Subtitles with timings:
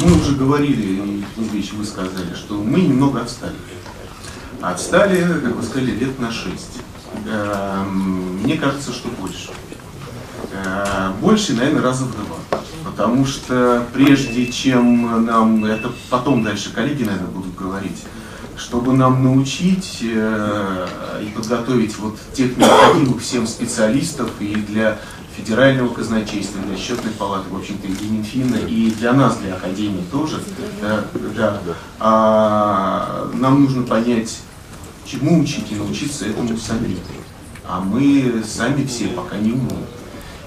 [0.00, 3.54] Мы уже говорили, и Ильич, вы сказали, что мы немного отстали.
[4.60, 6.80] Отстали, как вы сказали, лет на шесть.
[7.26, 9.50] Эм, мне кажется, что больше.
[10.52, 12.60] Э, больше, наверное, раза в два.
[12.84, 18.02] Потому что прежде чем нам, это потом дальше коллеги, наверное, будут говорить,
[18.56, 20.86] чтобы нам научить э,
[21.22, 24.98] и подготовить вот тех необходимых всем специалистов и для
[25.36, 30.40] федерального казначейства, для счетной палаты, в общем-то, и Минфина, и для нас, для Академии тоже.
[30.80, 31.04] Да,
[31.36, 31.60] да.
[31.98, 34.38] А, нам нужно понять,
[35.04, 36.98] чему учить и научиться этому самим.
[37.66, 39.86] А мы сами все пока не умеем.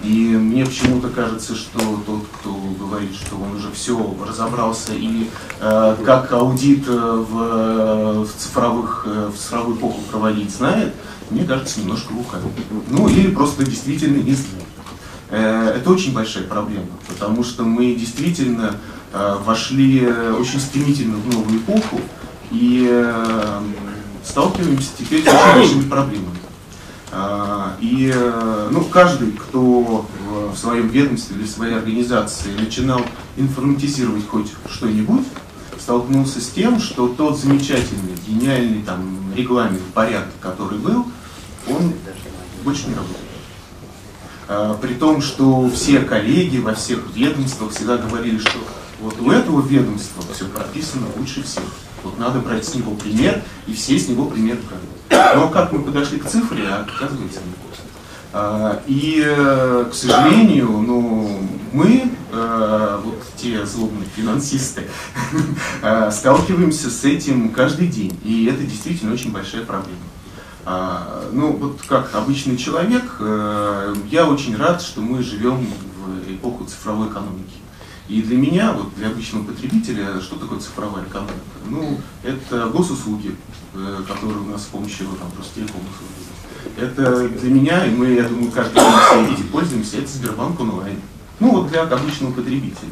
[0.03, 5.27] И мне почему-то кажется, что тот, кто говорит, что он уже все разобрался и
[5.59, 10.93] э, как аудит э, в, в, цифровых, э, в цифровую эпоху проводить знает,
[11.31, 12.45] мне кажется, немножко лукавит.
[12.89, 14.67] Ну или просто действительно не знает.
[15.77, 18.75] Э, это очень большая проблема, потому что мы действительно
[19.13, 20.07] э, вошли
[20.39, 22.01] очень стремительно в новую эпоху
[22.51, 23.61] и э,
[24.23, 26.37] сталкиваемся теперь с очень большими проблемами.
[27.79, 28.13] И
[28.69, 30.05] ну, каждый, кто
[30.51, 33.01] в своем ведомстве или в своей организации начинал
[33.37, 35.23] информатизировать хоть что-нибудь,
[35.79, 41.05] столкнулся с тем, что тот замечательный, гениальный там, регламент, порядок, который был,
[41.69, 41.93] он
[42.65, 43.26] больше не работает.
[44.47, 48.57] А, при том, что все коллеги во всех ведомствах всегда говорили, что
[49.01, 51.63] вот у этого ведомства все прописано лучше всех.
[52.03, 55.35] Вот надо брать с него пример, и все с него пример брали.
[55.35, 57.53] Но как мы подошли к цифре, а оказывается не
[58.33, 61.39] а, И, э, к сожалению, ну,
[61.73, 64.87] мы, э, вот те злобные финансисты,
[66.11, 68.17] сталкиваемся с этим каждый день.
[68.23, 69.97] И это действительно очень большая проблема.
[70.69, 76.65] А, ну, вот как обычный человек, э, я очень рад, что мы живем в эпоху
[76.65, 77.55] цифровой экономики.
[78.09, 81.35] И для меня, вот для обычного потребителя, что такое цифровая экономика?
[81.69, 83.33] Ну, это госуслуги,
[83.75, 85.85] э, которые у нас с помощью там, просто телефона
[86.75, 90.99] Это для меня, и мы, я думаю, каждый день все пользуемся, это Сбербанк онлайн.
[91.39, 92.91] Ну, вот для обычного потребителя.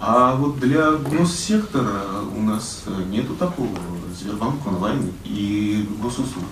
[0.00, 3.68] А вот для госсектора у нас нету такого
[4.20, 6.46] Сбербанк онлайн и госуслуг.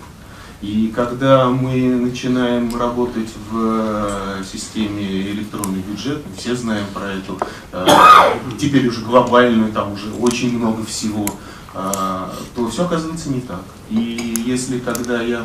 [0.62, 7.36] И когда мы начинаем работать в э, системе электронный бюджет, все знаем про эту,
[7.72, 7.86] э,
[8.60, 11.26] теперь уже глобальную, там уже очень много всего,
[11.74, 11.92] э,
[12.54, 13.64] то все оказывается не так.
[13.90, 15.44] И если когда я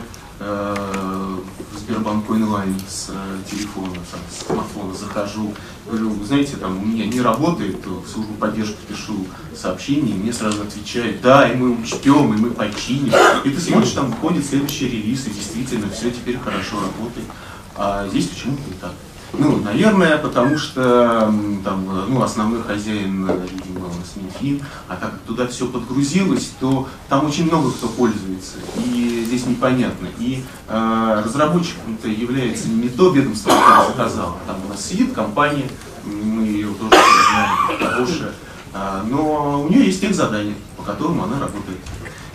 [1.88, 3.12] Сбербанк онлайн с
[3.50, 5.54] телефона, там, с смартфона захожу,
[5.86, 9.26] говорю, знаете, там у меня не работает, в службу поддержки пишу
[9.56, 13.14] сообщение, мне сразу отвечают, да, и мы учтем, и мы починим.
[13.46, 17.28] И ты смотришь, там выходит следующий релиз, и действительно все теперь хорошо работает.
[17.76, 18.92] А здесь почему-то не так.
[19.34, 21.34] Ну, наверное, потому что
[21.64, 26.88] там, ну, основной хозяин, видимо, у нас Минфин, а так как туда все подгрузилось, то
[27.10, 28.97] там очень много кто пользуется, и
[29.28, 30.08] здесь непонятно.
[30.20, 35.70] И э, разработчиком-то является не то ведомство, которое заказало, там у нас сидит компания,
[36.04, 36.96] мы ее тоже
[37.30, 38.34] знаем, хорошая,
[38.74, 41.80] э, но у нее есть тех задания, по которым она работает.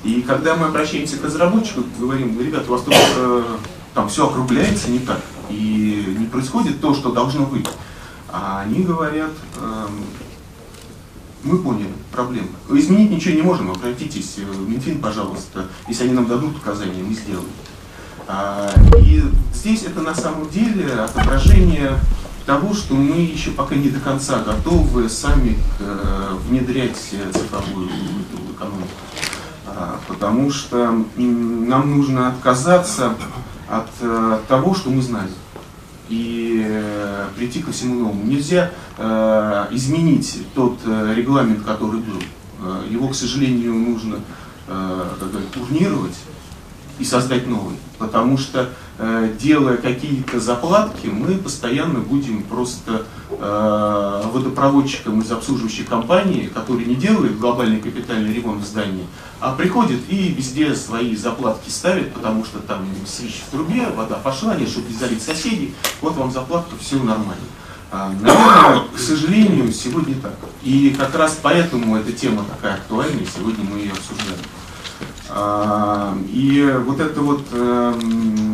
[0.05, 3.43] И когда мы обращаемся к разработчику, говорим, ребята, у вас тут э,
[3.95, 7.67] там все округляется не так и не происходит то, что должно быть.
[8.29, 9.87] А они говорят, э,
[11.45, 12.49] мы поняли проблему.
[12.71, 17.49] Изменить ничего не можем, обратитесь в Минфин, пожалуйста, если они нам дадут указания, мы сделаем.
[18.29, 19.23] А, и
[19.53, 21.99] здесь это на самом деле отображение
[22.47, 27.89] того, что мы еще пока не до конца готовы сами э, внедрять цифровую
[28.55, 28.89] экономику.
[29.67, 33.15] А, потому что нам нужно отказаться
[33.69, 35.31] от э, того, что мы знали
[36.09, 38.25] и э, прийти ко всему новому.
[38.25, 42.21] Нельзя э, изменить тот э, регламент, который был.
[42.63, 44.21] Э, его, к сожалению, нужно
[44.69, 46.17] э, как бы, урнировать
[46.99, 47.77] и создать новый.
[47.99, 53.07] Потому что, э, делая какие-то заплатки, мы постоянно будем просто
[53.43, 59.07] э, водопроводчиком из обслуживающей компании, который не делает глобальный капитальный ремонт здания,
[59.41, 64.55] а приходит и везде свои заплатки ставит, потому что там свищ в трубе, вода пошла,
[64.55, 67.35] нет, чтобы не залить соседей, вот вам заплатка, все нормально.
[67.91, 70.33] А, наверное, к сожалению, сегодня так.
[70.63, 74.39] И как раз поэтому эта тема такая актуальная, сегодня мы ее обсуждаем.
[75.29, 78.52] А, и вот эта вот эм,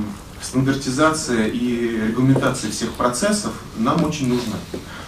[0.48, 4.56] стандартизация и регламентация всех процессов нам очень нужна.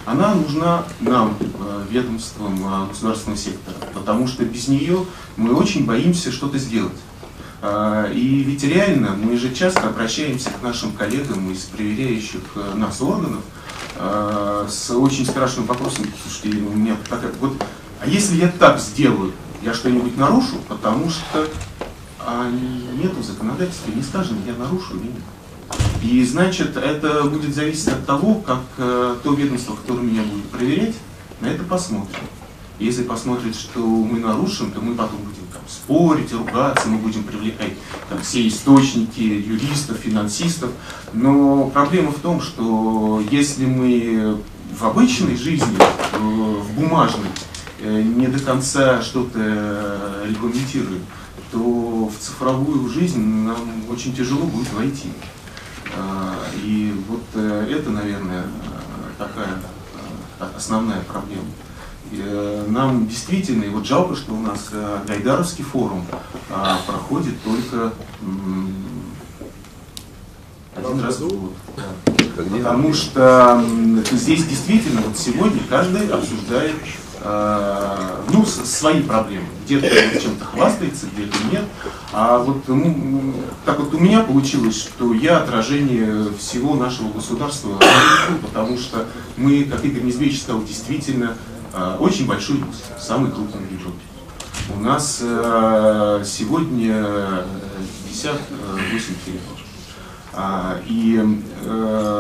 [0.05, 5.07] Она нужна нам, э, ведомствам э, государственного сектора, потому что без нее
[5.37, 6.99] мы очень боимся что-то сделать.
[7.63, 13.01] А, и ведь реально мы же часто обращаемся к нашим коллегам из проверяющих э, нас
[13.01, 13.43] органов
[14.69, 16.07] с очень страшным вопросом.
[16.23, 17.53] Слушайте, у меня такая, вот
[18.01, 19.33] А если я так сделаю,
[19.63, 21.47] я что-нибудь нарушу, потому что
[22.27, 25.23] а нету законодательства, не сказано, я нарушу или нет.
[26.03, 30.95] И значит, это будет зависеть от того, как э, то ведомство, которое меня будет проверять,
[31.41, 32.17] на это посмотрит.
[32.79, 37.75] Если посмотрит, что мы нарушим, то мы потом будем там, спорить, ругаться, мы будем привлекать
[38.09, 40.71] там, все источники юристов, финансистов.
[41.13, 44.39] Но проблема в том, что если мы
[44.79, 45.77] в обычной жизни,
[46.19, 47.29] в бумажной,
[47.81, 51.03] э, не до конца что-то регламентируем,
[51.51, 55.13] то в цифровую жизнь нам очень тяжело будет войти.
[55.97, 58.45] А, и вот э, это, наверное,
[59.19, 59.61] такая
[60.41, 61.49] э, основная проблема.
[62.13, 64.71] И нам действительно, и вот жалко, что у нас
[65.07, 66.05] Гайдаровский форум
[66.51, 67.93] а, проходит только
[70.77, 71.53] один раз в год.
[72.37, 73.63] Потому что
[74.13, 79.47] здесь действительно вот сегодня каждый обсуждает э, ну, свои проблемы.
[79.65, 79.89] Где-то
[80.21, 81.65] чем-то хвастается, где-то нет.
[82.13, 83.35] А вот ну,
[83.65, 87.79] так вот у меня получилось, что я отражение всего нашего государства,
[88.43, 89.07] потому что
[89.37, 91.37] мы, как Игорь Незвечий сказал, действительно
[91.73, 93.99] э, очень большой вуз, самый крупный в Европе.
[94.77, 97.45] У нас э, сегодня
[98.09, 99.61] 58 территорий.
[100.33, 101.21] А, и
[101.65, 102.20] э,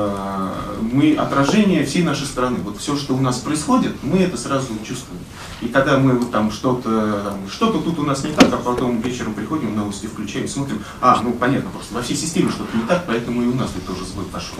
[1.00, 2.58] мы отражение всей нашей страны.
[2.62, 5.20] Вот все, что у нас происходит, мы это сразу чувствуем.
[5.62, 9.34] И когда мы вот там что-то, что-то тут у нас не так, а потом вечером
[9.34, 13.42] приходим, новости включаем, смотрим, а, ну понятно, просто во всей системе что-то не так, поэтому
[13.42, 14.58] и у нас тут тоже сбой пошел.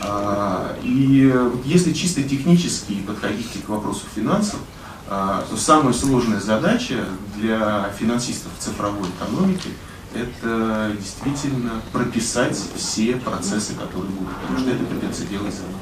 [0.00, 1.34] А, и
[1.64, 4.60] если чисто технически подходить к вопросу финансов,
[5.08, 7.04] а, то самая сложная задача
[7.36, 9.70] для финансистов цифровой экономики–
[10.14, 15.78] это действительно прописать все процессы, которые будут, потому что это придется делать заново.